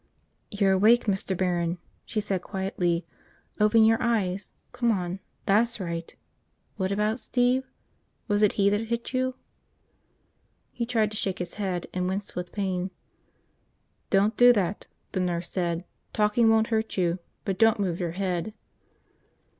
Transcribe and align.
"You're 0.49 0.71
awake, 0.71 1.03
Mr. 1.03 1.37
Barron," 1.37 1.77
she 2.05 2.19
said 2.19 2.41
quietly. 2.41 3.05
"Open 3.59 3.85
your 3.85 4.01
eyes... 4.01 4.51
come 4.71 4.89
on... 4.91 5.19
that's 5.45 5.79
right. 5.79 6.11
What 6.75 6.91
about 6.91 7.19
Steve? 7.19 7.65
Was 8.27 8.41
it 8.41 8.53
he 8.53 8.67
that 8.71 8.87
hit 8.87 9.13
you?" 9.13 9.35
He 10.71 10.87
tried 10.87 11.11
to 11.11 11.17
shake 11.17 11.37
his 11.37 11.53
head, 11.53 11.85
and 11.93 12.07
winced 12.09 12.35
with 12.35 12.51
pain. 12.51 12.89
"Don't 14.09 14.35
do 14.35 14.51
that!" 14.53 14.87
the 15.11 15.19
nurse 15.19 15.51
said. 15.51 15.85
"Talking 16.13 16.49
won't 16.49 16.69
hurt 16.73 16.97
you. 16.97 17.19
But 17.45 17.59
don't 17.59 17.79
move 17.79 17.99
your 17.99 18.13
head." 18.17 18.55